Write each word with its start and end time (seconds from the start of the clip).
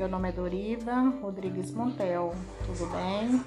Meu 0.00 0.08
nome 0.08 0.30
é 0.30 0.32
Doriva 0.32 1.12
Rodrigues 1.20 1.72
Montel. 1.72 2.34
Tudo 2.64 2.90
bem? 2.90 3.44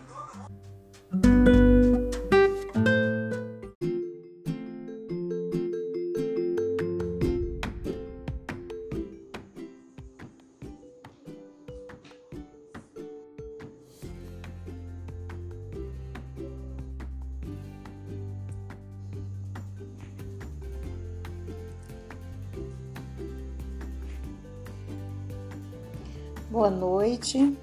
Boa 26.53 26.69
noite, 26.69 27.57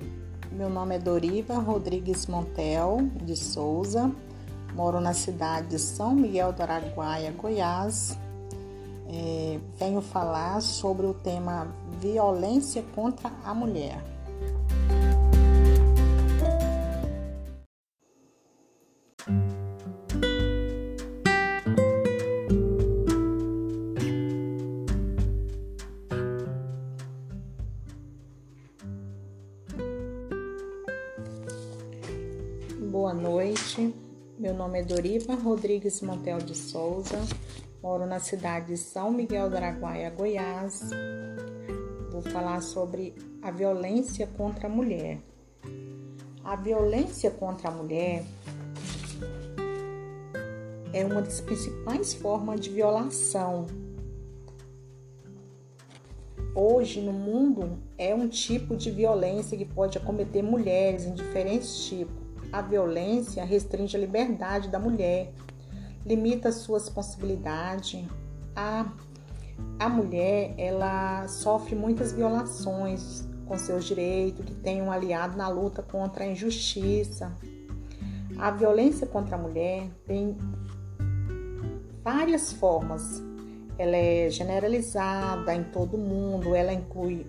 meu 0.51 0.69
nome 0.69 0.97
é 0.97 0.99
Doriva 0.99 1.55
Rodrigues 1.55 2.27
Montel 2.27 3.09
de 3.23 3.37
Souza, 3.37 4.11
moro 4.75 5.01
na 5.01 5.15
cidade 5.15 5.69
de 5.69 5.79
São 5.79 6.13
Miguel 6.13 6.53
do 6.53 6.61
Araguaia, 6.61 7.31
Goiás. 7.31 8.19
É, 9.07 9.61
venho 9.79 10.01
falar 10.01 10.61
sobre 10.61 11.07
o 11.07 11.15
tema 11.15 11.69
violência 12.01 12.83
contra 12.93 13.31
a 13.45 13.55
mulher. 13.55 14.03
Boa 32.91 33.15
noite, 33.15 33.95
meu 34.37 34.53
nome 34.53 34.81
é 34.81 34.83
Doriva 34.83 35.37
Rodrigues 35.37 36.03
Montel 36.03 36.39
de 36.39 36.57
Souza, 36.57 37.21
moro 37.81 38.05
na 38.05 38.19
cidade 38.19 38.67
de 38.67 38.77
São 38.77 39.13
Miguel 39.13 39.49
do 39.49 39.55
Araguaia, 39.55 40.11
Goiás. 40.11 40.91
Vou 42.11 42.21
falar 42.21 42.61
sobre 42.61 43.15
a 43.41 43.53
violência 43.53 44.27
contra 44.37 44.67
a 44.67 44.69
mulher. 44.69 45.21
A 46.43 46.57
violência 46.57 47.31
contra 47.31 47.69
a 47.69 47.71
mulher 47.71 48.25
é 50.93 51.05
uma 51.05 51.23
das 51.23 51.41
principais 51.41 52.13
formas 52.13 52.59
de 52.59 52.71
violação. 52.71 53.69
Hoje 56.57 57.01
no 57.01 57.13
mundo 57.13 57.79
é 57.97 58.13
um 58.13 58.27
tipo 58.27 58.77
de 58.77 58.91
violência 58.91 59.57
que 59.57 59.65
pode 59.65 59.97
acometer 59.97 60.43
mulheres 60.43 61.05
em 61.05 61.15
diferentes 61.15 61.85
tipos 61.85 62.20
a 62.53 62.61
violência 62.61 63.45
restringe 63.45 63.97
a 63.97 64.01
liberdade 64.01 64.69
da 64.69 64.79
mulher, 64.79 65.33
limita 66.05 66.51
suas 66.51 66.89
possibilidades. 66.89 68.05
A, 68.55 68.87
a 69.79 69.89
mulher 69.89 70.55
ela 70.59 71.27
sofre 71.29 71.75
muitas 71.75 72.13
violações 72.13 73.29
com 73.47 73.59
seus 73.59 73.85
direitos, 73.85 74.45
que 74.45 74.55
tem 74.55 74.81
um 74.81 74.91
aliado 74.91 75.37
na 75.37 75.49
luta 75.49 75.83
contra 75.83 76.25
a 76.25 76.27
injustiça. 76.27 77.33
A 78.39 78.51
violência 78.51 79.07
contra 79.07 79.37
a 79.37 79.39
mulher 79.39 79.89
tem 80.07 80.37
várias 82.03 82.53
formas. 82.53 83.23
Ela 83.77 83.97
é 83.97 84.31
generalizada 84.31 85.55
em 85.55 85.65
todo 85.65 85.97
mundo, 85.97 86.55
ela 86.55 86.73
inclui 86.73 87.27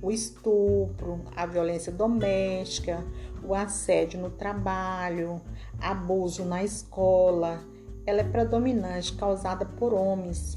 o 0.00 0.10
estupro, 0.10 1.20
a 1.34 1.44
violência 1.44 1.92
doméstica, 1.92 3.04
o 3.42 3.54
assédio 3.54 4.20
no 4.20 4.30
trabalho, 4.30 5.40
abuso 5.80 6.44
na 6.44 6.62
escola, 6.64 7.60
ela 8.06 8.20
é 8.20 8.24
predominante, 8.24 9.12
causada 9.12 9.64
por 9.64 9.92
homens. 9.92 10.56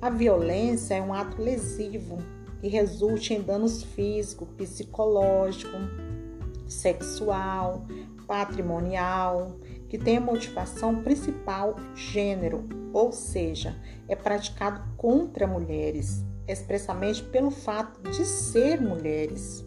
A 0.00 0.08
violência 0.08 0.94
é 0.94 1.02
um 1.02 1.12
ato 1.12 1.42
lesivo 1.42 2.18
que 2.60 2.68
resulta 2.68 3.34
em 3.34 3.42
danos 3.42 3.82
físico, 3.82 4.46
psicológico, 4.46 5.76
sexual, 6.68 7.84
patrimonial, 8.26 9.56
que 9.88 9.98
tem 9.98 10.18
a 10.18 10.20
motivação 10.20 11.02
principal 11.02 11.74
gênero, 11.94 12.68
ou 12.92 13.10
seja, 13.10 13.76
é 14.08 14.14
praticado 14.14 14.80
contra 14.96 15.46
mulheres, 15.46 16.24
expressamente 16.46 17.22
pelo 17.24 17.50
fato 17.50 18.00
de 18.10 18.24
ser 18.24 18.80
mulheres. 18.80 19.64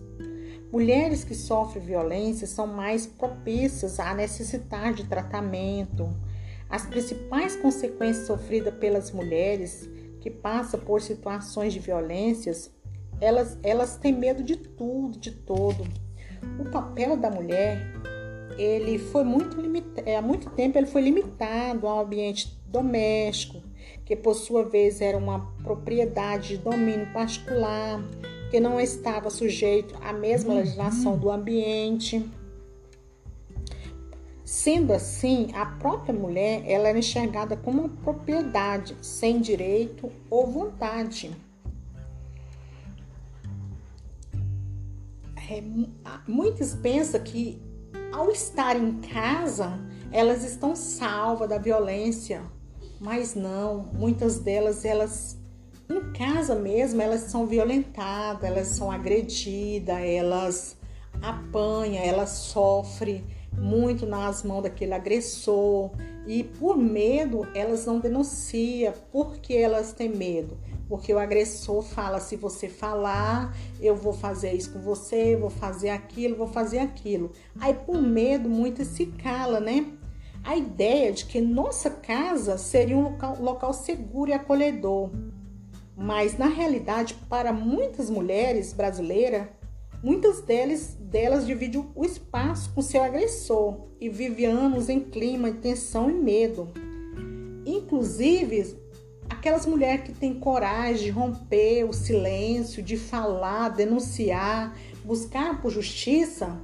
Mulheres 0.73 1.23
que 1.23 1.35
sofrem 1.35 1.85
violência 1.85 2.47
são 2.47 2.65
mais 2.65 3.05
propícias 3.05 3.99
a 3.99 4.11
necessitar 4.15 4.91
de 4.91 5.03
tratamento. 5.03 6.09
As 6.67 6.83
principais 6.83 7.55
consequências 7.55 8.25
sofridas 8.25 8.73
pelas 8.73 9.11
mulheres 9.11 9.87
que 10.19 10.31
passam 10.31 10.79
por 10.79 10.99
situações 10.99 11.73
de 11.73 11.79
violências, 11.79 12.71
elas, 13.21 13.55
elas 13.61 13.97
têm 13.97 14.13
medo 14.13 14.41
de 14.41 14.55
tudo, 14.55 15.19
de 15.19 15.29
todo. 15.29 15.83
O 16.59 16.65
papel 16.71 17.17
da 17.17 17.29
mulher, 17.29 17.93
ele 18.57 18.97
foi 18.97 19.23
muito 19.23 19.61
limitado, 19.61 20.09
é, 20.09 20.15
há 20.15 20.23
muito 20.23 20.49
tempo 20.49 20.75
ele 20.75 20.87
foi 20.87 21.03
limitado 21.03 21.85
ao 21.85 22.03
ambiente 22.03 22.59
doméstico, 22.65 23.61
que 24.03 24.15
por 24.15 24.33
sua 24.33 24.67
vez 24.67 25.01
era 25.01 25.19
uma 25.19 25.53
propriedade 25.63 26.47
de 26.47 26.57
domínio 26.57 27.13
particular 27.13 28.03
que 28.53 28.59
não 28.59 28.79
estava 28.79 29.31
sujeito 29.31 29.95
à 29.99 30.13
mesma 30.13 30.53
legislação 30.53 31.17
do 31.17 31.31
ambiente. 31.31 32.23
Sendo 34.45 34.93
assim, 34.93 35.49
a 35.55 35.65
própria 35.65 36.13
mulher 36.13 36.61
ela 36.67 36.87
era 36.87 36.99
enxergada 36.99 37.57
como 37.57 37.79
uma 37.79 37.89
propriedade 37.89 38.95
sem 39.01 39.41
direito 39.41 40.11
ou 40.29 40.45
vontade. 40.45 41.35
É, 45.49 45.63
muitos 46.27 46.75
pensam 46.75 47.21
que 47.21 47.59
ao 48.11 48.29
estar 48.29 48.75
em 48.75 49.01
casa 49.01 49.79
elas 50.11 50.43
estão 50.43 50.75
salvas 50.75 51.49
da 51.49 51.57
violência, 51.57 52.43
mas 53.01 53.33
não. 53.33 53.89
Muitas 53.93 54.37
delas 54.37 54.85
elas 54.85 55.41
em 55.89 56.13
casa 56.13 56.55
mesmo, 56.55 57.01
elas 57.01 57.21
são 57.21 57.45
violentadas, 57.45 58.43
elas 58.43 58.67
são 58.67 58.91
agredidas, 58.91 59.99
elas 59.99 60.77
apanham, 61.21 62.03
elas 62.03 62.29
sofrem 62.29 63.23
muito 63.57 64.05
nas 64.05 64.43
mãos 64.43 64.63
daquele 64.63 64.93
agressor 64.93 65.91
e 66.25 66.43
por 66.43 66.77
medo 66.77 67.47
elas 67.53 67.85
não 67.85 67.99
denunciam. 67.99 68.93
Por 69.11 69.37
que 69.37 69.55
elas 69.55 69.93
têm 69.93 70.09
medo? 70.09 70.57
Porque 70.87 71.13
o 71.13 71.19
agressor 71.19 71.81
fala: 71.81 72.19
se 72.19 72.35
você 72.35 72.67
falar, 72.67 73.55
eu 73.79 73.95
vou 73.95 74.13
fazer 74.13 74.53
isso 74.53 74.71
com 74.71 74.79
você, 74.79 75.35
vou 75.35 75.49
fazer 75.49 75.89
aquilo, 75.89 76.35
vou 76.35 76.47
fazer 76.47 76.79
aquilo. 76.79 77.31
Aí 77.59 77.73
por 77.73 78.01
medo 78.01 78.49
muitas 78.49 78.87
se 78.87 79.05
cala, 79.07 79.59
né? 79.59 79.85
A 80.43 80.57
ideia 80.57 81.11
de 81.11 81.25
que 81.25 81.39
nossa 81.39 81.89
casa 81.89 82.57
seria 82.57 82.97
um 82.97 83.03
local, 83.03 83.37
local 83.39 83.73
seguro 83.73 84.29
e 84.29 84.33
acolhedor. 84.33 85.09
Mas 85.95 86.37
na 86.37 86.47
realidade, 86.47 87.15
para 87.29 87.53
muitas 87.53 88.09
mulheres 88.09 88.73
brasileiras, 88.73 89.47
muitas 90.01 90.41
delas, 90.41 90.97
delas 90.99 91.45
dividem 91.45 91.85
o 91.95 92.03
espaço 92.03 92.71
com 92.73 92.81
seu 92.81 93.03
agressor 93.03 93.87
e 94.01 94.09
vivem 94.09 94.45
anos 94.45 94.89
em 94.89 94.99
clima 94.99 95.51
de 95.51 95.59
tensão 95.59 96.09
e 96.09 96.13
medo. 96.13 96.71
Inclusive, 97.65 98.75
aquelas 99.29 99.65
mulheres 99.65 100.05
que 100.05 100.13
têm 100.13 100.33
coragem 100.33 101.05
de 101.05 101.09
romper 101.11 101.83
o 101.85 101.93
silêncio, 101.93 102.81
de 102.81 102.97
falar, 102.97 103.69
denunciar, 103.69 104.75
buscar 105.05 105.61
por 105.61 105.71
justiça, 105.71 106.59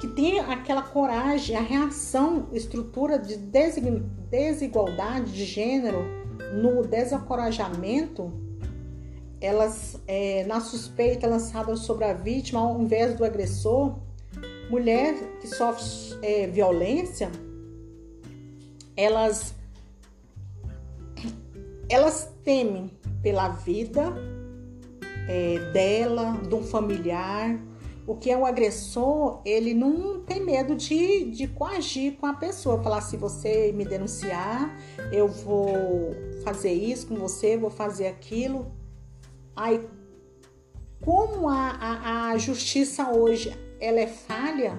que 0.00 0.08
tem 0.08 0.40
aquela 0.40 0.82
coragem, 0.82 1.56
a 1.56 1.60
reação, 1.60 2.48
estrutura 2.52 3.18
de 3.18 3.36
desigualdade 3.36 5.32
de 5.32 5.44
gênero 5.44 6.23
no 6.54 6.82
desencorajamento, 6.82 8.32
elas, 9.40 10.00
é, 10.06 10.44
na 10.44 10.60
suspeita 10.60 11.26
lançada 11.26 11.76
sobre 11.76 12.04
a 12.04 12.14
vítima 12.14 12.60
ao 12.60 12.80
invés 12.80 13.14
do 13.14 13.24
agressor, 13.24 13.98
mulher 14.70 15.14
que 15.40 15.48
sofre 15.48 15.84
é, 16.22 16.46
violência, 16.46 17.30
elas, 18.96 19.54
elas 21.88 22.32
temem 22.44 22.90
pela 23.22 23.48
vida 23.48 24.14
é, 25.28 25.58
dela, 25.72 26.38
de 26.48 26.54
um 26.54 26.62
familiar, 26.62 27.58
o 28.06 28.14
que 28.14 28.30
é 28.30 28.36
o 28.36 28.44
agressor, 28.44 29.40
ele 29.44 29.72
não 29.72 30.20
tem 30.20 30.44
medo 30.44 30.74
de, 30.74 31.30
de 31.30 31.48
coagir 31.48 32.16
com 32.16 32.26
a 32.26 32.34
pessoa, 32.34 32.82
falar 32.82 33.00
se 33.00 33.16
você 33.16 33.72
me 33.72 33.84
denunciar, 33.84 34.78
eu 35.10 35.26
vou 35.26 36.14
fazer 36.42 36.72
isso 36.72 37.06
com 37.06 37.14
você, 37.16 37.56
vou 37.56 37.70
fazer 37.70 38.08
aquilo. 38.08 38.70
Aí, 39.56 39.80
como 41.02 41.48
a, 41.48 41.70
a, 41.70 42.30
a 42.30 42.38
justiça 42.38 43.10
hoje 43.10 43.56
ela 43.80 44.00
é 44.00 44.06
falha, 44.06 44.78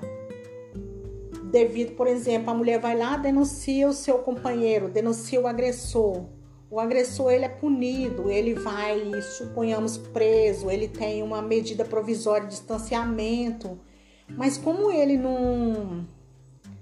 devido, 1.51 1.95
por 1.95 2.07
exemplo, 2.07 2.51
a 2.51 2.54
mulher 2.54 2.80
vai 2.80 2.98
lá, 2.98 3.18
denuncia 3.18 3.88
o 3.88 3.94
seu 3.94 4.19
companheiro, 4.19 4.89
denuncia 4.89 5.39
o 5.39 5.48
agressor. 5.48 6.25
O 6.69 6.79
agressor 6.79 7.31
ele 7.31 7.45
é 7.45 7.50
punido, 7.50 8.29
ele 8.29 8.53
vai, 8.56 9.00
suponhamos, 9.21 9.97
preso, 9.97 10.69
ele 10.69 10.88
tem 10.88 11.21
uma 11.21 11.41
medida 11.41 11.85
provisória 11.85 12.47
de 12.47 12.53
distanciamento. 12.53 13.79
Mas 14.27 14.57
como 14.57 14.91
ele 14.91 15.17
não 15.17 16.06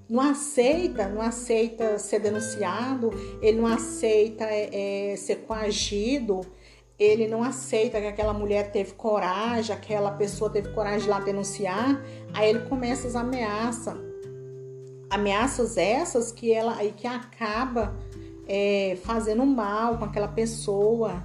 não 0.09 0.21
aceita, 0.21 1.07
não 1.07 1.21
aceita 1.21 1.97
ser 1.97 2.19
denunciado, 2.19 3.09
ele 3.41 3.59
não 3.59 3.67
aceita 3.67 4.43
é, 4.43 5.11
é, 5.11 5.15
ser 5.15 5.37
coagido, 5.37 6.41
ele 6.99 7.27
não 7.27 7.43
aceita 7.43 7.99
que 7.99 8.07
aquela 8.07 8.33
mulher 8.33 8.71
teve 8.71 8.93
coragem, 8.93 9.75
aquela 9.75 10.11
pessoa 10.11 10.49
teve 10.49 10.69
coragem 10.69 11.01
de 11.01 11.09
lá 11.09 11.19
denunciar, 11.19 12.01
aí 12.33 12.49
ele 12.49 12.59
começa 12.69 13.07
as 13.07 13.15
ameaças. 13.15 13.95
Ameaças 15.09 15.77
essas 15.77 16.31
que 16.31 16.51
ela 16.51 16.75
aí 16.77 16.91
que 16.91 17.07
acaba 17.07 17.95
é, 18.47 18.97
fazendo 19.03 19.45
mal 19.45 19.97
com 19.97 20.05
aquela 20.05 20.27
pessoa. 20.27 21.23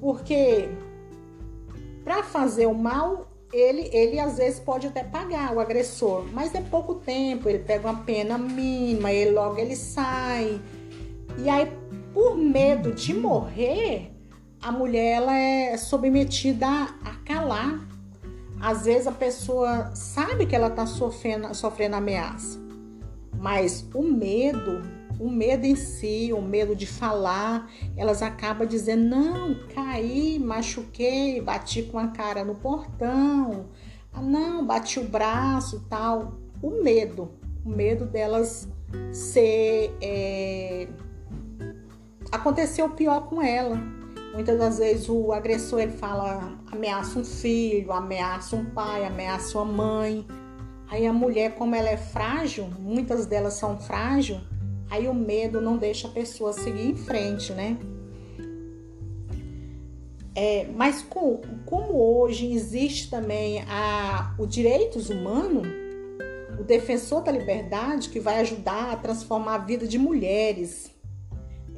Porque 0.00 0.68
para 2.04 2.22
fazer 2.22 2.66
o 2.66 2.74
mal, 2.74 3.28
ele, 3.52 3.88
ele 3.92 4.18
às 4.18 4.38
vezes 4.38 4.58
pode 4.58 4.86
até 4.86 5.04
pagar 5.04 5.54
o 5.54 5.60
agressor, 5.60 6.24
mas 6.32 6.54
é 6.54 6.60
pouco 6.60 6.96
tempo, 6.96 7.48
ele 7.48 7.60
pega 7.60 7.88
uma 7.88 8.02
pena 8.02 8.38
mínima, 8.38 9.12
ele 9.12 9.30
logo 9.30 9.58
ele 9.58 9.76
sai. 9.76 10.60
E 11.38 11.48
aí, 11.48 11.70
por 12.12 12.36
medo 12.36 12.92
de 12.92 13.14
morrer, 13.14 14.10
a 14.60 14.72
mulher 14.72 15.16
ela 15.16 15.36
é 15.36 15.76
submetida 15.76 16.66
a 16.68 17.14
calar. 17.24 17.86
Às 18.60 18.84
vezes 18.84 19.06
a 19.06 19.12
pessoa 19.12 19.90
sabe 19.94 20.46
que 20.46 20.54
ela 20.54 20.68
está 20.68 20.86
sofrendo, 20.86 21.52
sofrendo 21.52 21.96
ameaça, 21.96 22.60
mas 23.36 23.84
o 23.92 24.02
medo 24.02 24.82
o 25.22 25.30
medo 25.30 25.64
em 25.64 25.76
si, 25.76 26.32
o 26.32 26.42
medo 26.42 26.74
de 26.74 26.84
falar, 26.84 27.70
elas 27.96 28.22
acabam 28.22 28.66
dizendo: 28.66 29.04
não, 29.04 29.54
caí, 29.72 30.36
machuquei, 30.40 31.40
bati 31.40 31.84
com 31.84 31.96
a 31.96 32.08
cara 32.08 32.44
no 32.44 32.56
portão, 32.56 33.66
ah, 34.12 34.20
não, 34.20 34.66
bati 34.66 34.98
o 34.98 35.04
braço 35.04 35.86
tal. 35.88 36.34
O 36.60 36.82
medo, 36.82 37.30
o 37.64 37.68
medo 37.68 38.04
delas 38.04 38.68
ser. 39.12 39.96
É... 40.02 40.88
Aconteceu 42.32 42.88
pior 42.90 43.28
com 43.28 43.40
ela. 43.40 43.76
Muitas 44.34 44.58
das 44.58 44.78
vezes 44.78 45.08
o 45.08 45.30
agressor 45.30 45.80
ele 45.80 45.92
fala, 45.92 46.58
ameaça 46.72 47.18
um 47.18 47.24
filho, 47.24 47.92
ameaça 47.92 48.56
um 48.56 48.64
pai, 48.64 49.04
ameaça 49.04 49.58
uma 49.58 49.70
mãe. 49.70 50.26
Aí 50.88 51.06
a 51.06 51.12
mulher, 51.12 51.54
como 51.54 51.74
ela 51.74 51.90
é 51.90 51.96
frágil, 51.96 52.68
muitas 52.78 53.26
delas 53.26 53.54
são 53.54 53.78
frágeis, 53.78 54.40
Aí 54.92 55.08
o 55.08 55.14
medo 55.14 55.58
não 55.58 55.78
deixa 55.78 56.06
a 56.06 56.10
pessoa 56.10 56.52
seguir 56.52 56.90
em 56.90 56.94
frente, 56.94 57.50
né? 57.54 57.78
É, 60.34 60.66
mas 60.76 61.00
com, 61.00 61.40
como 61.64 61.94
hoje 61.94 62.52
existe 62.52 63.08
também 63.08 63.62
a, 63.62 64.34
o 64.38 64.46
direitos 64.46 65.08
humanos, 65.08 65.66
o 66.60 66.62
defensor 66.62 67.22
da 67.22 67.32
liberdade 67.32 68.10
que 68.10 68.20
vai 68.20 68.40
ajudar 68.40 68.92
a 68.92 68.96
transformar 68.96 69.54
a 69.54 69.58
vida 69.64 69.86
de 69.86 69.96
mulheres. 69.96 70.90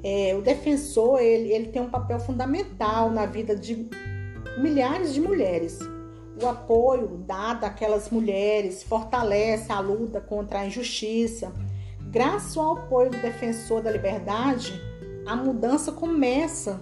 É, 0.02 0.34
o 0.37 0.43
defensor 0.43 1.20
ele, 1.20 1.52
ele 1.52 1.69
tem 1.69 1.81
um 1.81 1.90
papel 1.90 2.19
fundamental 2.19 3.12
na 3.12 3.26
vida 3.26 3.55
de 3.55 3.88
milhares 4.58 5.14
de 5.14 5.20
mulheres. 5.20 5.78
O 6.43 6.49
apoio 6.49 7.22
dado 7.25 7.62
àquelas 7.62 8.11
mulheres 8.11 8.82
fortalece 8.82 9.70
a 9.70 9.78
luta 9.78 10.20
contra 10.20 10.62
a 10.62 10.66
injustiça, 10.66 11.52
graças 12.14 12.56
ao 12.56 12.75
apoio 12.75 13.11
do 13.11 13.20
defensor 13.20 13.82
da 13.82 13.90
liberdade, 13.90 14.81
a 15.26 15.34
mudança 15.34 15.90
começa, 15.90 16.81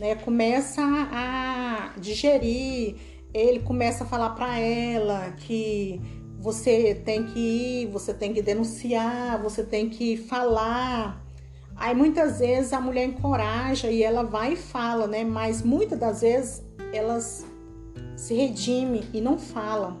né? 0.00 0.16
Começa 0.16 0.82
a, 0.82 1.92
digerir, 1.96 2.96
ele 3.32 3.60
começa 3.60 4.02
a 4.02 4.06
falar 4.06 4.30
para 4.30 4.58
ela 4.58 5.30
que 5.36 6.00
você 6.40 6.92
tem 6.92 7.24
que 7.24 7.38
ir, 7.38 7.86
você 7.86 8.12
tem 8.12 8.34
que 8.34 8.42
denunciar, 8.42 9.40
você 9.40 9.62
tem 9.62 9.88
que 9.88 10.16
falar. 10.16 11.24
Aí 11.76 11.94
muitas 11.94 12.40
vezes 12.40 12.72
a 12.72 12.80
mulher 12.80 13.04
encoraja 13.04 13.88
e 13.88 14.02
ela 14.02 14.24
vai 14.24 14.54
e 14.54 14.56
fala, 14.56 15.06
né? 15.06 15.22
Mas 15.22 15.62
muitas 15.62 15.96
das 15.96 16.20
vezes 16.22 16.64
elas 16.92 17.46
se 18.16 18.34
redimem 18.34 19.04
e 19.14 19.20
não 19.20 19.38
falam. 19.38 20.00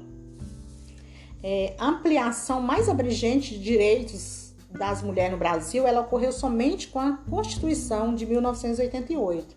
É, 1.40 1.76
ampliação 1.78 2.60
mais 2.60 2.88
abrangente 2.88 3.56
de 3.56 3.62
direitos 3.62 4.47
das 4.78 5.02
mulheres 5.02 5.32
no 5.32 5.38
Brasil, 5.38 5.86
ela 5.86 6.00
ocorreu 6.00 6.30
somente 6.32 6.88
com 6.88 7.00
a 7.00 7.18
Constituição 7.28 8.14
de 8.14 8.24
1988. 8.24 9.56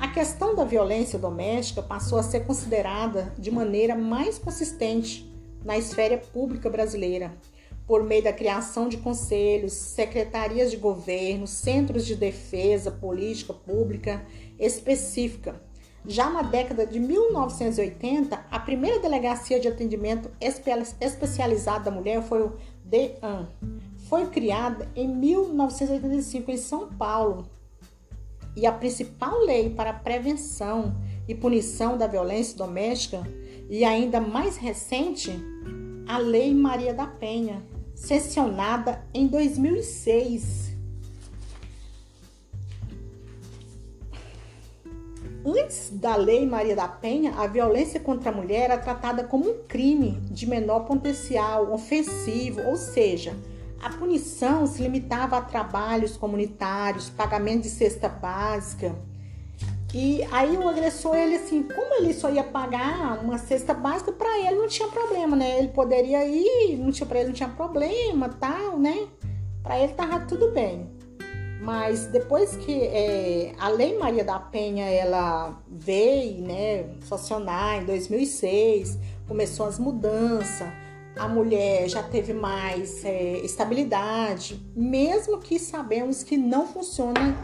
A 0.00 0.08
questão 0.08 0.54
da 0.54 0.64
violência 0.64 1.18
doméstica 1.18 1.80
passou 1.80 2.18
a 2.18 2.22
ser 2.22 2.40
considerada 2.40 3.32
de 3.38 3.52
maneira 3.52 3.94
mais 3.94 4.36
consistente 4.36 5.32
na 5.64 5.78
esfera 5.78 6.18
pública 6.18 6.68
brasileira, 6.68 7.32
por 7.86 8.02
meio 8.02 8.24
da 8.24 8.32
criação 8.32 8.88
de 8.88 8.96
conselhos, 8.96 9.72
secretarias 9.72 10.70
de 10.70 10.76
governo, 10.76 11.46
centros 11.46 12.04
de 12.04 12.16
defesa 12.16 12.90
política 12.90 13.52
pública 13.52 14.26
específica. 14.58 15.60
Já 16.04 16.28
na 16.30 16.42
década 16.42 16.84
de 16.84 16.98
1980, 16.98 18.46
a 18.50 18.58
primeira 18.58 18.98
delegacia 18.98 19.60
de 19.60 19.68
atendimento 19.68 20.28
especializado 21.00 21.84
da 21.84 21.90
mulher 21.92 22.22
foi 22.22 22.42
o 22.42 22.56
DEAN, 22.84 23.48
foi 24.12 24.26
criada 24.26 24.86
em 24.94 25.08
1985 25.08 26.50
em 26.50 26.56
São 26.58 26.86
Paulo 26.86 27.46
e 28.54 28.66
a 28.66 28.70
principal 28.70 29.42
lei 29.42 29.70
para 29.70 29.90
prevenção 29.90 30.94
e 31.26 31.34
punição 31.34 31.96
da 31.96 32.06
violência 32.06 32.58
doméstica 32.58 33.22
e 33.70 33.82
ainda 33.86 34.20
mais 34.20 34.58
recente, 34.58 35.32
a 36.06 36.18
Lei 36.18 36.52
Maria 36.52 36.92
da 36.92 37.06
Penha, 37.06 37.62
sessionada 37.94 39.02
em 39.14 39.26
2006. 39.26 40.76
Antes 45.42 45.88
da 45.90 46.16
Lei 46.16 46.44
Maria 46.44 46.76
da 46.76 46.86
Penha, 46.86 47.32
a 47.38 47.46
violência 47.46 47.98
contra 47.98 48.28
a 48.28 48.34
mulher 48.34 48.64
era 48.64 48.76
tratada 48.76 49.24
como 49.24 49.48
um 49.48 49.64
crime 49.66 50.20
de 50.30 50.46
menor 50.46 50.80
potencial 50.80 51.72
ofensivo, 51.72 52.60
ou 52.68 52.76
seja, 52.76 53.34
a 53.82 53.90
punição 53.90 54.64
se 54.64 54.80
limitava 54.80 55.36
a 55.36 55.40
trabalhos 55.40 56.16
comunitários, 56.16 57.10
pagamento 57.10 57.62
de 57.62 57.70
cesta 57.70 58.08
básica. 58.08 58.94
E 59.92 60.22
aí 60.30 60.56
o 60.56 60.68
agressor, 60.68 61.16
ele 61.16 61.34
assim, 61.34 61.64
como 61.64 61.96
ele 61.96 62.14
só 62.14 62.30
ia 62.30 62.44
pagar 62.44 63.18
uma 63.22 63.36
cesta 63.36 63.74
básica, 63.74 64.12
para 64.12 64.38
ele 64.38 64.54
não 64.54 64.68
tinha 64.68 64.88
problema, 64.88 65.36
né? 65.36 65.58
Ele 65.58 65.68
poderia 65.68 66.24
ir, 66.24 66.78
não 66.78 66.92
tinha 66.92 67.06
para 67.06 67.18
ele 67.18 67.28
não 67.28 67.34
tinha 67.34 67.48
problema, 67.48 68.28
tal, 68.28 68.78
né? 68.78 69.08
Para 69.62 69.78
ele 69.80 69.92
tava 69.92 70.20
tudo 70.20 70.52
bem. 70.52 70.88
Mas 71.60 72.06
depois 72.06 72.56
que 72.56 72.72
é, 72.72 73.52
a 73.58 73.68
Lei 73.68 73.98
Maria 73.98 74.24
da 74.24 74.38
Penha 74.38 74.88
ela 74.88 75.60
veio, 75.68 76.40
né, 76.40 76.86
funcionar 77.02 77.82
em 77.82 77.84
2006, 77.84 78.98
começou 79.28 79.66
as 79.66 79.78
mudanças 79.78 80.68
a 81.16 81.28
mulher 81.28 81.88
já 81.88 82.02
teve 82.02 82.32
mais 82.32 83.04
é, 83.04 83.38
estabilidade, 83.38 84.60
mesmo 84.74 85.38
que 85.38 85.58
sabemos 85.58 86.22
que 86.22 86.36
não 86.36 86.66
funciona 86.66 87.36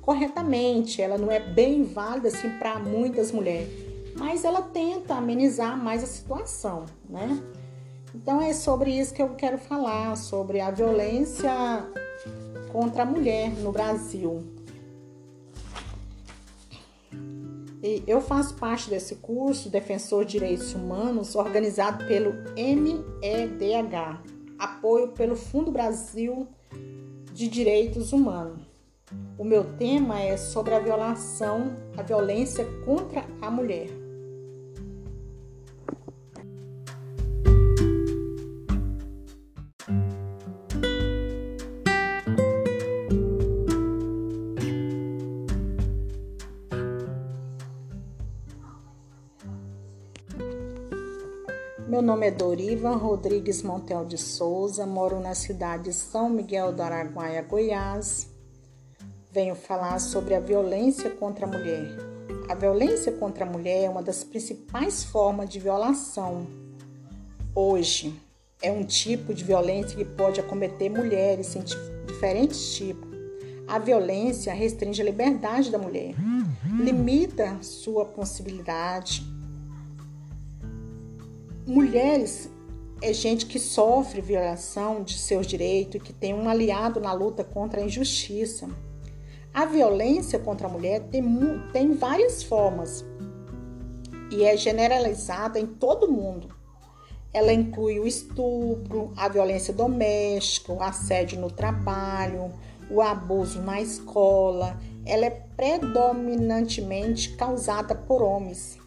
corretamente, 0.00 1.02
ela 1.02 1.18
não 1.18 1.30
é 1.30 1.38
bem 1.38 1.84
válida 1.84 2.28
assim 2.28 2.50
para 2.58 2.78
muitas 2.78 3.30
mulheres, 3.30 3.68
mas 4.16 4.44
ela 4.44 4.62
tenta 4.62 5.14
amenizar 5.14 5.76
mais 5.76 6.02
a 6.02 6.06
situação, 6.06 6.86
né? 7.08 7.40
Então 8.14 8.40
é 8.40 8.52
sobre 8.52 8.90
isso 8.90 9.12
que 9.12 9.22
eu 9.22 9.34
quero 9.34 9.58
falar, 9.58 10.16
sobre 10.16 10.60
a 10.60 10.70
violência 10.70 11.52
contra 12.72 13.02
a 13.02 13.06
mulher 13.06 13.50
no 13.60 13.70
Brasil. 13.70 14.57
E 17.82 18.02
eu 18.06 18.20
faço 18.20 18.54
parte 18.54 18.90
desse 18.90 19.16
curso 19.16 19.70
Defensor 19.70 20.24
de 20.24 20.32
Direitos 20.32 20.74
Humanos, 20.74 21.34
organizado 21.36 22.04
pelo 22.06 22.32
MEDH, 22.56 24.20
apoio 24.58 25.08
pelo 25.08 25.36
Fundo 25.36 25.70
Brasil 25.70 26.48
de 27.32 27.48
Direitos 27.48 28.12
Humanos. 28.12 28.62
O 29.38 29.44
meu 29.44 29.64
tema 29.76 30.20
é 30.20 30.36
sobre 30.36 30.74
a 30.74 30.80
violação, 30.80 31.76
a 31.96 32.02
violência 32.02 32.66
contra 32.84 33.24
a 33.40 33.50
mulher. 33.50 33.88
Meu 51.98 52.06
nome 52.06 52.28
é 52.28 52.30
Doriva 52.30 52.90
Rodrigues 52.94 53.60
Montel 53.60 54.04
de 54.04 54.16
Souza, 54.16 54.86
moro 54.86 55.18
na 55.18 55.34
cidade 55.34 55.90
de 55.90 55.92
São 55.92 56.30
Miguel 56.30 56.72
do 56.72 56.80
Araguaia, 56.80 57.42
Goiás. 57.42 58.28
Venho 59.32 59.56
falar 59.56 59.98
sobre 59.98 60.36
a 60.36 60.38
violência 60.38 61.10
contra 61.10 61.44
a 61.44 61.48
mulher. 61.48 61.88
A 62.48 62.54
violência 62.54 63.10
contra 63.10 63.44
a 63.44 63.50
mulher 63.50 63.82
é 63.82 63.90
uma 63.90 64.00
das 64.00 64.22
principais 64.22 65.02
formas 65.02 65.48
de 65.48 65.58
violação. 65.58 66.46
Hoje, 67.52 68.14
é 68.62 68.70
um 68.70 68.84
tipo 68.84 69.34
de 69.34 69.42
violência 69.42 69.96
que 69.96 70.04
pode 70.04 70.38
acometer 70.38 70.88
mulheres 70.88 71.56
em 71.56 71.64
diferentes 72.06 72.76
tipos. 72.76 73.10
A 73.66 73.80
violência 73.80 74.54
restringe 74.54 75.02
a 75.02 75.04
liberdade 75.04 75.68
da 75.68 75.78
mulher, 75.78 76.14
limita 76.80 77.58
sua 77.60 78.04
possibilidade 78.04 79.36
mulheres 81.68 82.50
é 83.02 83.12
gente 83.12 83.46
que 83.46 83.58
sofre 83.58 84.22
violação 84.22 85.02
de 85.02 85.18
seus 85.18 85.46
direitos 85.46 85.96
e 85.96 86.00
que 86.00 86.12
tem 86.12 86.32
um 86.32 86.48
aliado 86.48 86.98
na 86.98 87.12
luta 87.12 87.44
contra 87.44 87.80
a 87.80 87.84
injustiça. 87.84 88.68
A 89.52 89.66
violência 89.66 90.38
contra 90.38 90.66
a 90.66 90.70
mulher 90.70 91.02
tem, 91.10 91.22
tem 91.72 91.94
várias 91.94 92.42
formas 92.42 93.04
e 94.30 94.44
é 94.44 94.56
generalizada 94.56 95.60
em 95.60 95.66
todo 95.66 96.10
mundo. 96.10 96.48
Ela 97.32 97.52
inclui 97.52 98.00
o 98.00 98.06
estupro, 98.06 99.12
a 99.14 99.28
violência 99.28 99.72
doméstica, 99.72 100.72
o 100.72 100.82
assédio 100.82 101.38
no 101.38 101.50
trabalho, 101.50 102.50
o 102.90 103.02
abuso 103.02 103.60
na 103.60 103.80
escola. 103.80 104.80
Ela 105.04 105.26
é 105.26 105.30
predominantemente 105.30 107.36
causada 107.36 107.94
por 107.94 108.22
homens. 108.22 108.77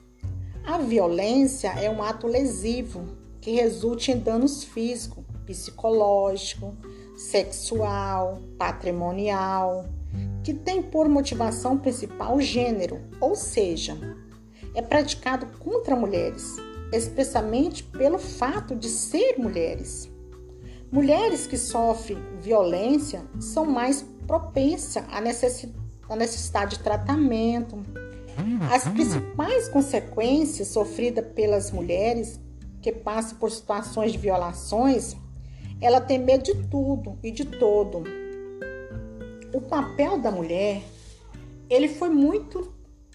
A 0.65 0.77
violência 0.77 1.69
é 1.69 1.89
um 1.89 2.03
ato 2.03 2.27
lesivo 2.27 3.17
que 3.41 3.51
resulta 3.51 4.11
em 4.11 4.19
danos 4.19 4.63
físico, 4.63 5.25
psicológico, 5.45 6.75
sexual, 7.17 8.39
patrimonial, 8.57 9.85
que 10.43 10.53
tem 10.53 10.81
por 10.81 11.09
motivação 11.09 11.77
principal 11.77 12.35
o 12.35 12.41
gênero, 12.41 13.01
ou 13.19 13.35
seja, 13.35 13.97
é 14.75 14.81
praticado 14.81 15.47
contra 15.57 15.95
mulheres, 15.95 16.55
especialmente 16.93 17.83
pelo 17.83 18.19
fato 18.19 18.75
de 18.75 18.87
ser 18.87 19.37
mulheres. 19.37 20.09
Mulheres 20.91 21.47
que 21.47 21.57
sofrem 21.57 22.17
violência 22.39 23.25
são 23.39 23.65
mais 23.65 24.05
propensas 24.27 25.03
à 25.09 26.15
necessidade 26.15 26.77
de 26.77 26.83
tratamento, 26.83 27.81
as 28.71 28.87
principais 28.87 29.67
consequências 29.67 30.69
sofridas 30.69 31.25
pelas 31.33 31.71
mulheres 31.71 32.39
que 32.81 32.91
passam 32.91 33.37
por 33.37 33.51
situações 33.51 34.11
de 34.11 34.17
violações, 34.17 35.15
ela 35.79 36.01
tem 36.01 36.19
medo 36.19 36.43
de 36.43 36.67
tudo 36.67 37.17
e 37.23 37.31
de 37.31 37.45
todo. 37.45 38.03
O 39.53 39.61
papel 39.61 40.19
da 40.19 40.31
mulher, 40.31 40.81
ele 41.69 41.87
foi 41.87 42.09
muito 42.09 42.73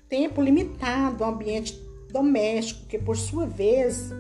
tempo 0.08 0.40
limitado 0.40 1.24
ao 1.24 1.30
ambiente 1.30 1.80
doméstico, 2.10 2.86
que 2.86 2.98
por 2.98 3.16
sua 3.16 3.46
vez 3.46 4.10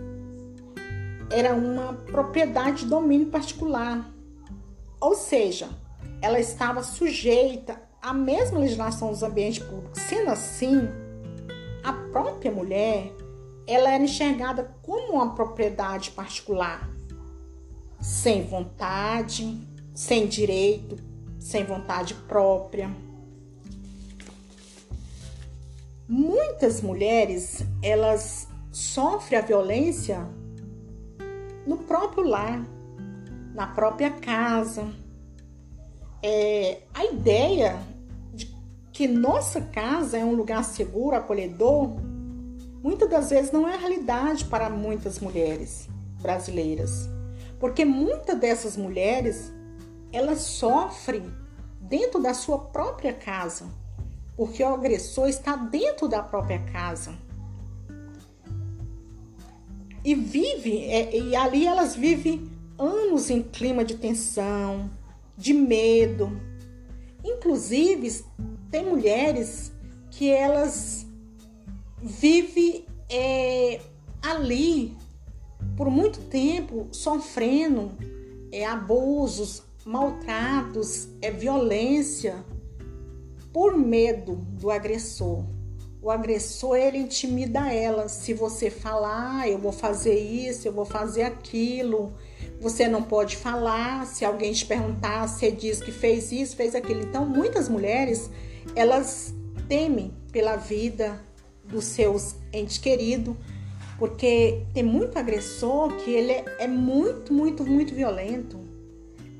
era 1.30 1.54
uma 1.54 1.92
propriedade 1.92 2.84
de 2.84 2.90
domínio 2.90 3.28
particular. 3.28 4.12
Ou 5.00 5.14
seja, 5.14 5.68
ela 6.20 6.38
estava 6.38 6.82
sujeita 6.82 7.85
à 8.06 8.14
mesma 8.14 8.60
legislação 8.60 9.10
dos 9.10 9.24
ambientes 9.24 9.58
públicos. 9.58 10.00
Sendo 10.00 10.30
assim, 10.30 10.88
a 11.82 11.92
própria 11.92 12.52
mulher 12.52 13.12
ela 13.66 13.90
era 13.90 14.04
enxergada 14.04 14.76
como 14.80 15.14
uma 15.14 15.34
propriedade 15.34 16.12
particular, 16.12 16.88
sem 18.00 18.44
vontade, 18.44 19.60
sem 19.92 20.28
direito, 20.28 20.96
sem 21.40 21.64
vontade 21.64 22.14
própria. 22.14 22.88
Muitas 26.08 26.80
mulheres 26.80 27.64
elas 27.82 28.46
sofrem 28.70 29.36
a 29.36 29.42
violência 29.42 30.24
no 31.66 31.78
próprio 31.78 32.22
lar, 32.22 32.64
na 33.52 33.66
própria 33.66 34.12
casa. 34.12 34.94
É, 36.22 36.82
a 36.94 37.04
ideia 37.04 37.95
que 38.96 39.06
nossa 39.06 39.60
casa 39.60 40.16
é 40.16 40.24
um 40.24 40.34
lugar 40.34 40.64
seguro, 40.64 41.16
acolhedor, 41.16 41.96
muitas 42.82 43.10
das 43.10 43.28
vezes 43.28 43.52
não 43.52 43.68
é 43.68 43.74
a 43.74 43.78
realidade 43.78 44.46
para 44.46 44.70
muitas 44.70 45.20
mulheres 45.20 45.86
brasileiras. 46.22 47.06
Porque 47.60 47.84
muitas 47.84 48.38
dessas 48.40 48.74
mulheres, 48.74 49.52
elas 50.10 50.38
sofrem 50.38 51.30
dentro 51.78 52.22
da 52.22 52.32
sua 52.32 52.58
própria 52.58 53.12
casa, 53.12 53.66
porque 54.34 54.62
o 54.62 54.72
agressor 54.72 55.28
está 55.28 55.56
dentro 55.56 56.08
da 56.08 56.22
própria 56.22 56.60
casa. 56.72 57.12
E 60.02 60.14
vive, 60.14 60.86
é, 60.86 61.18
e 61.18 61.36
ali 61.36 61.66
elas 61.66 61.94
vivem 61.94 62.50
anos 62.78 63.28
em 63.28 63.42
clima 63.42 63.84
de 63.84 63.96
tensão, 63.96 64.90
de 65.36 65.52
medo. 65.52 66.40
Inclusive, 67.22 68.24
tem 68.70 68.84
mulheres 68.84 69.72
que 70.10 70.30
elas 70.30 71.06
vivem 72.02 72.84
é, 73.08 73.80
ali 74.22 74.96
por 75.76 75.90
muito 75.90 76.20
tempo 76.22 76.88
sofrendo 76.90 77.92
é, 78.50 78.64
abusos, 78.64 79.62
maltratos, 79.84 81.08
é, 81.20 81.30
violência 81.30 82.44
por 83.52 83.76
medo 83.76 84.36
do 84.58 84.70
agressor. 84.70 85.44
O 86.02 86.10
agressor 86.10 86.76
ele 86.76 86.98
intimida 86.98 87.72
ela. 87.72 88.08
Se 88.08 88.32
você 88.32 88.70
falar, 88.70 89.48
eu 89.48 89.58
vou 89.58 89.72
fazer 89.72 90.18
isso, 90.18 90.68
eu 90.68 90.72
vou 90.72 90.84
fazer 90.84 91.22
aquilo. 91.22 92.12
Você 92.60 92.86
não 92.86 93.02
pode 93.02 93.36
falar. 93.36 94.06
Se 94.06 94.24
alguém 94.24 94.52
te 94.52 94.64
perguntar, 94.64 95.26
você 95.26 95.50
diz 95.50 95.80
que 95.80 95.90
fez 95.90 96.30
isso, 96.30 96.54
fez 96.54 96.74
aquilo. 96.74 97.00
Então, 97.00 97.26
muitas 97.26 97.68
mulheres 97.68 98.30
elas 98.74 99.34
temem 99.68 100.12
pela 100.32 100.56
vida 100.56 101.20
dos 101.64 101.84
seus 101.84 102.36
entes 102.52 102.78
queridos, 102.78 103.36
porque 103.98 104.62
tem 104.72 104.82
muito 104.82 105.18
agressor 105.18 105.94
que 105.96 106.10
ele 106.10 106.32
é 106.32 106.66
muito, 106.66 107.32
muito, 107.32 107.64
muito 107.64 107.94
violento. 107.94 108.60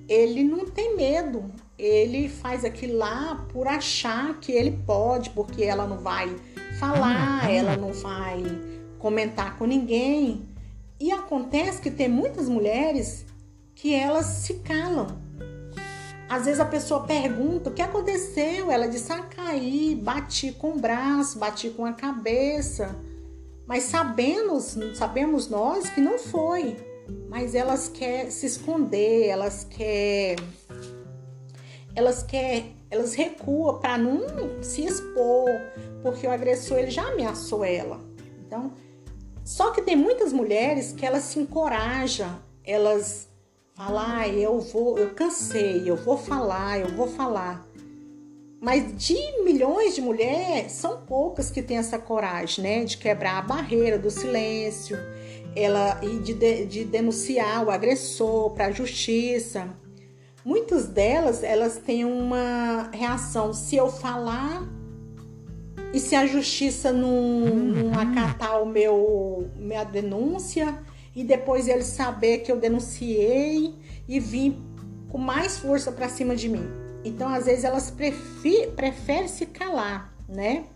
Ele 0.09 0.42
não 0.42 0.64
tem 0.64 0.97
medo, 0.97 1.50
ele 1.78 2.28
faz 2.28 2.64
aquilo 2.64 2.97
lá 2.97 3.47
por 3.52 3.66
achar 3.66 4.38
que 4.40 4.52
ele 4.52 4.78
pode, 4.87 5.30
porque 5.30 5.64
ela 5.64 5.87
não 5.87 5.99
vai 5.99 6.35
falar, 6.78 7.50
ela 7.50 7.76
não 7.76 7.92
vai 7.92 8.42
comentar 8.99 9.59
com 9.59 9.66
ninguém. 9.66 10.49
E 10.99 11.12
acontece 11.12 11.83
que 11.83 11.90
tem 11.90 12.09
muitas 12.09 12.49
mulheres 12.49 13.26
que 13.75 13.92
elas 13.92 14.26
se 14.26 14.54
calam 14.54 15.25
às 16.28 16.45
vezes 16.45 16.61
a 16.61 16.64
pessoa 16.64 17.04
pergunta 17.04 17.71
o 17.71 17.73
que 17.73 17.83
aconteceu. 17.83 18.71
Ela 18.71 18.88
diz: 18.88 19.11
ah, 19.11 19.23
caí, 19.23 19.95
bati 19.95 20.52
com 20.52 20.73
o 20.73 20.78
braço, 20.78 21.38
bati 21.38 21.71
com 21.71 21.85
a 21.85 21.92
cabeça. 21.92 22.97
Mas 23.66 23.85
sabemos, 23.85 24.76
sabemos 24.95 25.49
nós 25.49 25.88
que 25.90 26.00
não 26.00 26.18
foi. 26.18 26.76
Mas 27.28 27.54
elas 27.54 27.88
querem 27.88 28.30
se 28.30 28.47
esconder, 28.47 29.28
elas 29.28 29.64
querem. 29.64 30.45
Elas 31.95 32.23
querem. 32.23 32.76
Elas 32.90 33.14
recuam 33.14 33.78
para 33.80 33.99
não 33.99 34.62
se 34.62 34.85
expor, 34.85 35.50
porque 36.02 36.26
o 36.26 36.30
agressor 36.30 36.78
ele 36.78 36.90
já 36.90 37.09
ameaçou 37.09 37.64
ela. 37.64 38.00
Então, 38.47 38.73
só 39.45 39.73
que 39.73 39.83
tem 39.83 39.97
muitas 39.97 40.33
mulheres 40.33 40.92
que 40.92 41.04
elas 41.04 41.25
se 41.25 41.40
encorajam, 41.40 42.38
elas 42.64 43.28
falar, 43.76 44.28
eu 44.28 44.59
vou, 44.59 44.99
eu 44.99 45.11
cansei, 45.11 45.83
eu 45.85 45.97
vou 45.97 46.16
falar, 46.16 46.80
eu 46.80 46.88
vou 46.88 47.06
falar. 47.06 47.64
Mas 48.59 48.97
de 48.97 49.14
milhões 49.45 49.95
de 49.95 50.00
mulheres, 50.00 50.73
são 50.73 51.02
poucas 51.02 51.50
que 51.50 51.61
têm 51.61 51.76
essa 51.76 51.99
coragem, 51.99 52.64
né? 52.64 52.85
De 52.85 52.97
quebrar 52.97 53.38
a 53.38 53.42
barreira 53.42 53.99
do 53.99 54.11
silêncio 54.11 54.97
ela, 55.54 56.00
e 56.02 56.18
de, 56.18 56.64
de 56.64 56.85
denunciar 56.85 57.66
o 57.66 57.71
agressor 57.71 58.50
para 58.50 58.66
a 58.66 58.71
justiça. 58.71 59.68
Muitas 60.42 60.87
delas, 60.87 61.42
elas 61.42 61.76
têm 61.76 62.04
uma 62.04 62.88
reação, 62.92 63.52
se 63.52 63.76
eu 63.76 63.90
falar 63.90 64.66
e 65.92 66.00
se 66.00 66.14
a 66.14 66.26
justiça 66.26 66.92
não, 66.92 67.11
não 67.11 67.99
acatar 67.99 68.62
o 68.62 68.66
meu, 68.66 69.50
minha 69.56 69.85
denúncia, 69.85 70.78
e 71.16 71.25
depois 71.25 71.66
ele 71.66 71.82
saber 71.82 72.38
que 72.38 72.52
eu 72.52 72.61
denunciei 72.61 73.75
e 74.06 74.20
vim 74.20 74.64
com 75.08 75.18
mais 75.18 75.58
força 75.58 75.90
para 75.90 76.08
cima 76.08 76.37
de 76.37 76.49
mim. 76.49 76.68
Então, 77.04 77.28
às 77.28 77.46
vezes, 77.46 77.64
elas 77.64 77.92
preferem 78.76 79.26
se 79.26 79.46
calar, 79.46 80.14
né? 80.28 80.66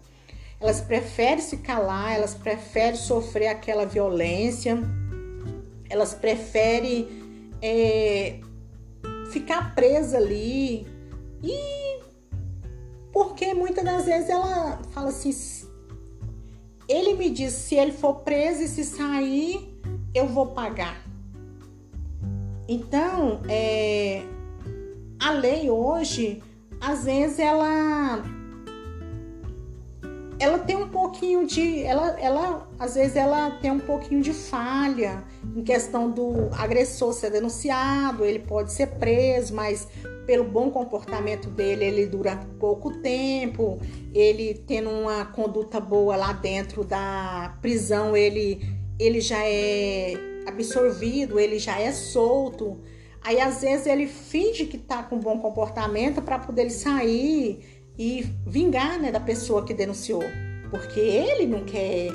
Elas 0.59 0.80
preferem 0.80 1.40
se 1.40 1.59
calar, 1.59 2.14
elas 2.14 2.35
preferem 2.35 2.97
sofrer 2.97 3.49
aquela 3.49 3.87
violência 3.87 4.76
elas 5.90 6.14
preferem 6.14 7.09
é, 7.61 8.38
ficar 9.32 9.75
presa 9.75 10.16
ali 10.16 10.87
e 11.42 12.00
porque 13.12 13.52
muitas 13.52 13.85
das 13.85 14.04
vezes 14.06 14.30
ela 14.30 14.80
fala 14.92 15.09
assim, 15.09 15.35
ele 16.88 17.14
me 17.14 17.28
diz 17.28 17.52
se 17.52 17.75
ele 17.75 17.90
for 17.90 18.20
preso 18.20 18.62
e 18.62 18.68
se 18.68 18.85
sair, 18.85 19.69
eu 20.14 20.26
vou 20.26 20.46
pagar. 20.46 21.00
Então, 22.68 23.40
é, 23.48 24.22
a 25.18 25.32
lei 25.32 25.70
hoje, 25.70 26.42
às 26.80 27.04
vezes 27.04 27.38
ela 27.38 28.22
ela 30.38 30.58
tem 30.58 30.74
um 30.74 30.88
pouquinho 30.88 31.46
de 31.46 31.82
ela, 31.82 32.18
ela 32.18 32.66
às 32.78 32.94
vezes 32.94 33.14
ela 33.14 33.50
tem 33.60 33.70
um 33.70 33.78
pouquinho 33.78 34.22
de 34.22 34.32
falha 34.32 35.22
em 35.54 35.62
questão 35.62 36.10
do 36.10 36.48
agressor 36.56 37.12
ser 37.12 37.30
denunciado, 37.30 38.24
ele 38.24 38.38
pode 38.38 38.72
ser 38.72 38.86
preso, 38.86 39.54
mas 39.54 39.86
pelo 40.24 40.44
bom 40.44 40.70
comportamento 40.70 41.50
dele, 41.50 41.84
ele 41.84 42.06
dura 42.06 42.40
pouco 42.58 42.90
tempo, 43.00 43.78
ele 44.14 44.54
tendo 44.66 44.88
uma 44.88 45.26
conduta 45.26 45.78
boa 45.78 46.16
lá 46.16 46.32
dentro 46.32 46.84
da 46.84 47.58
prisão, 47.60 48.16
ele 48.16 48.79
ele 49.00 49.21
já 49.21 49.42
é 49.42 50.12
absorvido, 50.47 51.40
ele 51.40 51.59
já 51.59 51.80
é 51.80 51.90
solto. 51.90 52.78
Aí 53.23 53.40
às 53.40 53.62
vezes 53.62 53.87
ele 53.87 54.07
finge 54.07 54.66
que 54.66 54.76
tá 54.76 55.02
com 55.02 55.19
bom 55.19 55.38
comportamento 55.38 56.21
para 56.21 56.38
poder 56.38 56.69
sair 56.69 57.88
e 57.99 58.23
vingar, 58.47 59.00
né, 59.00 59.11
da 59.11 59.21
pessoa 59.21 59.64
que 59.64 59.73
denunciou, 59.73 60.23
porque 60.71 61.00
ele 61.00 61.47
não 61.47 61.64
quer 61.64 62.09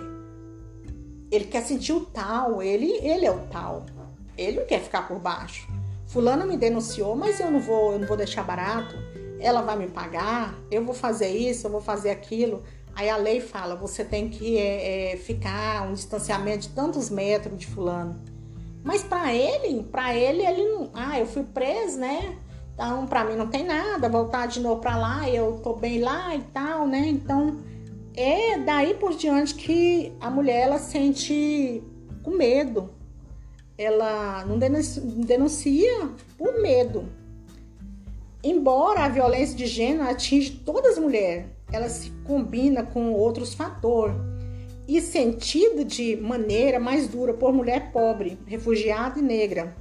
ele 1.31 1.45
quer 1.45 1.63
sentir 1.63 1.91
o 1.91 2.01
tal, 2.01 2.61
ele 2.61 2.91
ele 3.01 3.25
é 3.25 3.31
o 3.31 3.39
tal. 3.47 3.85
Ele 4.37 4.59
não 4.59 4.65
quer 4.65 4.81
ficar 4.81 5.07
por 5.07 5.17
baixo. 5.17 5.67
Fulano 6.05 6.45
me 6.45 6.55
denunciou, 6.55 7.15
mas 7.15 7.39
eu 7.39 7.49
não 7.49 7.59
vou, 7.59 7.93
eu 7.93 7.99
não 7.99 8.07
vou 8.07 8.17
deixar 8.17 8.43
barato. 8.43 8.95
Ela 9.39 9.61
vai 9.61 9.77
me 9.77 9.87
pagar, 9.87 10.55
eu 10.69 10.83
vou 10.83 10.93
fazer 10.93 11.29
isso, 11.29 11.67
eu 11.67 11.71
vou 11.71 11.81
fazer 11.81 12.11
aquilo. 12.11 12.63
Aí 12.95 13.09
a 13.09 13.17
lei 13.17 13.41
fala, 13.41 13.75
você 13.75 14.05
tem 14.05 14.29
que 14.29 14.57
é, 14.57 15.13
é, 15.13 15.17
ficar 15.17 15.85
um 15.85 15.93
distanciamento 15.93 16.59
de 16.59 16.69
tantos 16.69 17.09
metros 17.09 17.57
de 17.59 17.67
fulano. 17.67 18.21
Mas 18.83 19.03
para 19.03 19.33
ele, 19.33 19.83
para 19.83 20.15
ele, 20.15 20.45
ele 20.45 20.63
não. 20.63 20.89
Ah, 20.93 21.19
eu 21.19 21.25
fui 21.25 21.43
preso, 21.43 21.99
né? 21.99 22.37
Então, 22.73 23.05
para 23.05 23.25
mim 23.25 23.35
não 23.35 23.47
tem 23.47 23.65
nada, 23.65 24.07
voltar 24.07 24.47
de 24.47 24.59
novo 24.59 24.79
para 24.79 24.95
lá, 24.95 25.29
eu 25.29 25.59
tô 25.63 25.73
bem 25.73 25.99
lá 25.99 26.35
e 26.35 26.41
tal, 26.53 26.87
né? 26.87 27.07
Então, 27.07 27.57
é 28.13 28.57
daí 28.59 28.93
por 28.93 29.13
diante 29.15 29.55
que 29.55 30.13
a 30.21 30.29
mulher 30.29 30.61
ela 30.61 30.77
sente 30.77 31.83
com 32.23 32.31
medo. 32.31 32.89
Ela 33.77 34.45
não 34.45 34.57
denuncia 34.57 36.09
por 36.37 36.61
medo. 36.61 37.09
Embora 38.41 39.05
a 39.05 39.09
violência 39.09 39.55
de 39.55 39.65
gênero 39.65 40.09
atinge 40.09 40.51
todas 40.63 40.93
as 40.93 40.99
mulheres, 40.99 41.47
ela 41.71 41.89
se 41.89 42.11
combina 42.23 42.83
com 42.83 43.11
outros 43.11 43.53
fatores 43.53 44.15
e 44.87 45.01
sentido 45.01 45.83
de 45.83 46.15
maneira 46.15 46.79
mais 46.79 47.07
dura 47.07 47.33
por 47.33 47.51
mulher 47.51 47.91
pobre, 47.91 48.37
refugiada 48.45 49.17
e 49.19 49.21
negra. 49.21 49.75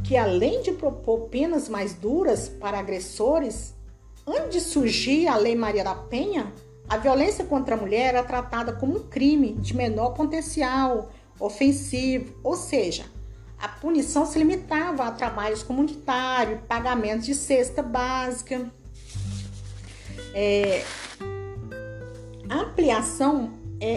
que 0.03 0.15
além 0.15 0.61
de 0.61 0.71
propor 0.71 1.29
penas 1.29 1.67
mais 1.67 1.93
duras 1.93 2.47
para 2.47 2.79
agressores, 2.79 3.73
antes 4.27 4.51
de 4.51 4.61
surgir 4.61 5.27
a 5.27 5.35
Lei 5.35 5.55
Maria 5.55 5.83
da 5.83 5.95
Penha, 5.95 6.51
a 6.87 6.97
violência 6.97 7.45
contra 7.45 7.75
a 7.75 7.77
mulher 7.77 8.13
era 8.13 8.23
tratada 8.23 8.73
como 8.73 8.97
um 8.97 9.07
crime 9.07 9.53
de 9.53 9.75
menor 9.75 10.11
potencial 10.11 11.09
ofensivo, 11.39 12.35
ou 12.43 12.55
seja, 12.55 13.05
a 13.59 13.67
punição 13.67 14.25
se 14.25 14.37
limitava 14.37 15.05
a 15.05 15.11
trabalhos 15.11 15.63
comunitários, 15.63 16.59
pagamento 16.67 17.23
de 17.23 17.33
cesta 17.33 17.81
básica. 17.81 18.69
É, 20.33 20.83
a 22.49 22.55
ampliação, 22.55 23.53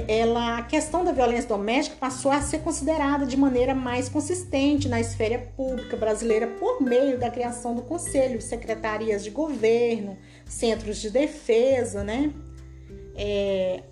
ela, 0.09 0.59
a 0.59 0.63
questão 0.63 1.05
da 1.05 1.13
violência 1.13 1.49
doméstica 1.49 1.97
passou 2.01 2.33
a 2.33 2.41
ser 2.41 2.59
considerada 2.59 3.25
de 3.25 3.37
maneira 3.37 3.75
mais 3.75 4.09
consistente 4.09 4.89
na 4.89 5.01
esfera 5.01 5.39
pública 5.57 5.97
brasileira 5.97 6.47
por 6.47 6.83
meio 6.83 7.19
da 7.19 7.31
criação 7.31 7.75
do 7.75 7.83
Conselho, 7.83 8.41
secretarias 8.41 9.23
de 9.23 9.31
governo, 9.31 10.17
centros 10.45 10.99
de 10.99 11.11
defesa, 11.11 12.03
né? 12.03 12.33
É, 13.15 13.83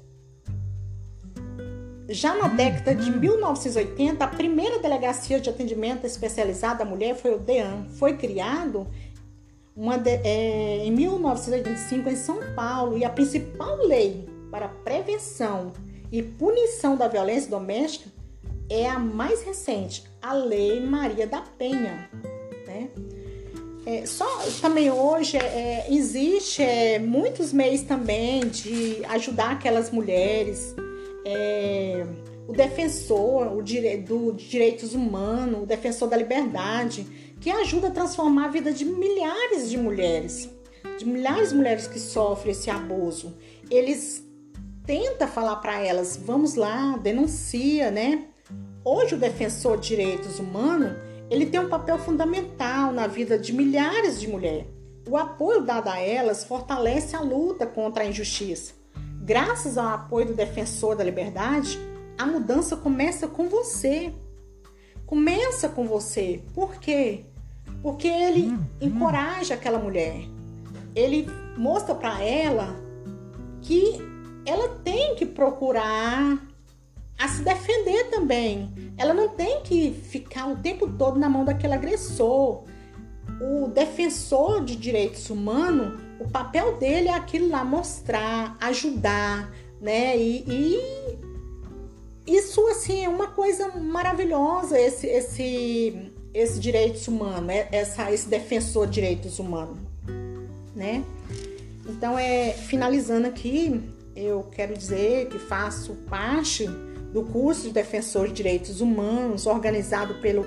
já 2.09 2.35
na 2.35 2.49
década 2.49 2.95
de 2.95 3.11
1980, 3.11 4.25
a 4.25 4.29
primeira 4.29 4.79
delegacia 4.79 5.39
de 5.39 5.49
atendimento 5.49 6.05
especializada 6.05 6.83
à 6.83 6.87
mulher 6.87 7.15
foi 7.15 7.35
o 7.35 7.39
DEAN. 7.39 7.87
Foi 7.99 8.17
criado 8.17 8.87
uma 9.77 9.97
de, 9.97 10.11
é, 10.11 10.85
em 10.85 10.91
1985 10.91 12.09
em 12.09 12.17
São 12.17 12.39
Paulo 12.55 12.99
e 12.99 13.05
a 13.05 13.11
principal 13.11 13.77
lei 13.87 14.29
para 14.51 14.69
prevenção 14.69 15.73
e 16.15 16.23
punição 16.23 16.97
da 16.97 17.09
violência 17.09 17.51
doméstica 17.51 18.09
é 18.71 18.89
a 18.89 19.01
mais 19.01 19.43
recente, 19.43 20.05
a 20.23 20.33
Lei 20.33 20.79
Maria 20.79 21.27
da 21.27 21.41
Penha. 21.41 22.09
Né? 22.69 22.89
É, 23.85 24.07
só 24.07 24.25
também 24.61 24.93
hoje 24.93 25.37
é, 25.37 25.87
existe 25.91 26.63
é, 26.63 27.01
muitos 27.01 27.53
meios 27.53 27.83
também 27.83 28.47
de 28.47 29.05
ajudar 29.07 29.51
aquelas 29.51 29.91
mulheres. 29.91 30.77
É, 31.27 32.07
o 32.47 32.53
defensor 32.53 33.53
o 33.53 33.61
dire, 33.61 33.97
do 33.97 34.35
de 34.35 34.49
direitos 34.49 34.95
humanos, 34.95 35.65
o 35.65 35.67
defensor 35.67 36.09
da 36.09 36.17
liberdade, 36.17 37.05
que 37.41 37.51
ajuda 37.51 37.89
a 37.89 37.91
transformar 37.91 38.45
a 38.45 38.51
vida 38.51 38.73
de 38.73 38.85
milhares 38.85 39.69
de 39.69 39.77
mulheres, 39.77 40.49
de 40.97 41.05
milhares 41.05 41.49
de 41.49 41.57
mulheres 41.57 41.89
que 41.89 41.99
sofrem 41.99 42.53
esse 42.53 42.71
abuso. 42.71 43.37
Eles 43.69 44.25
tenta 44.87 45.27
falar 45.27 45.57
para 45.57 45.81
elas, 45.81 46.17
vamos 46.17 46.55
lá, 46.55 46.97
denuncia, 46.99 47.91
né? 47.91 48.27
Hoje 48.85 49.15
o 49.15 49.19
defensor 49.19 49.79
de 49.79 49.89
direitos 49.89 50.39
humanos, 50.39 50.93
ele 51.31 51.47
tem 51.47 51.59
um 51.59 51.69
papel 51.69 51.99
fundamental 51.99 52.93
na 52.93 53.07
vida 53.07 53.39
de 53.39 53.53
milhares 53.53 54.21
de 54.21 54.29
mulheres. 54.29 54.67
O 55.09 55.17
apoio 55.17 55.63
dado 55.63 55.89
a 55.89 55.99
elas 55.99 56.45
fortalece 56.45 57.17
a 57.17 57.21
luta 57.21 57.67
contra 57.67 58.05
a 58.05 58.07
injustiça. 58.07 58.75
Graças 59.21 59.79
ao 59.79 59.89
apoio 59.89 60.27
do 60.27 60.35
defensor 60.35 60.97
da 60.97 61.05
liberdade, 61.05 61.79
a 62.19 62.27
mudança 62.27 62.77
começa 62.77 63.27
com 63.27 63.49
você. 63.49 64.13
Começa 65.07 65.69
com 65.69 65.87
você. 65.87 66.43
Por 66.55 66.77
quê? 66.77 67.25
Porque 67.83 68.09
ele 68.09 68.49
hum, 68.49 68.55
hum. 68.55 68.87
encoraja 68.87 69.55
aquela 69.55 69.79
mulher. 69.79 70.25
Ele 70.95 71.27
mostra 71.57 71.95
para 71.95 72.23
ela 72.23 72.77
que 73.63 74.14
ela 74.47 74.69
tem 74.85 75.15
que 75.15 75.27
procurar 75.27 76.39
a 77.19 77.29
se 77.29 77.43
defender 77.43 78.11
também. 78.11 78.71
Ela 78.97 79.15
não 79.15 79.29
tem 79.29 79.63
que 79.63 79.93
ficar 79.93 80.49
o 80.49 80.57
tempo 80.57 80.89
todo 80.89 81.19
na 81.19 81.29
mão 81.29 81.45
daquele 81.45 81.75
agressor. 81.75 82.65
O 83.41 83.69
defensor 83.69 84.65
de 84.65 84.77
direitos 84.77 85.31
humanos, 85.31 86.01
o 86.21 86.29
papel 86.29 86.77
dele 86.79 87.09
é 87.09 87.15
aquilo 87.15 87.49
lá, 87.49 87.65
mostrar, 87.65 88.57
ajudar, 88.61 89.51
né? 89.81 90.17
E, 90.17 90.45
e 90.47 91.19
isso 92.27 92.67
assim 92.69 93.05
é 93.05 93.09
uma 93.09 93.29
coisa 93.29 93.69
maravilhosa 93.77 94.79
esse 94.79 95.07
esse 95.07 96.13
esse 96.33 96.59
direitos 96.59 97.07
humanos, 97.07 97.49
é, 97.49 97.69
essa, 97.71 98.11
esse 98.11 98.29
defensor 98.29 98.87
de 98.87 98.95
direitos 98.95 99.39
humanos, 99.39 99.79
né? 100.75 101.05
Então, 101.87 102.19
é, 102.19 102.53
finalizando 102.53 103.29
aqui, 103.29 103.81
eu 104.15 104.45
quero 104.51 104.77
dizer 104.77 105.29
que 105.29 105.39
faço 105.39 105.95
parte 106.09 106.67
do 107.13 107.23
curso 107.25 107.63
de 107.63 107.73
defensor 107.73 108.29
de 108.29 108.35
direitos 108.35 108.81
humanos 108.81 109.47
organizado 109.47 110.15
pelo 110.21 110.45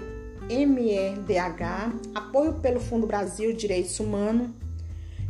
MEDH, 0.50 1.94
apoio 2.16 2.54
pelo 2.56 2.80
Fundo 2.80 3.06
Brasil 3.06 3.52
de 3.52 3.60
Direitos 3.60 4.00
Humanos, 4.00 4.50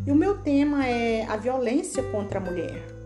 e 0.06 0.12
o 0.12 0.16
meu 0.16 0.38
tema 0.38 0.88
é 0.88 1.26
a 1.26 1.36
violência 1.36 2.04
contra 2.04 2.40
a 2.40 2.42
mulher. 2.42 2.97